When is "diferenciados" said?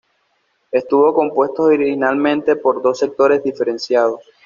3.43-4.21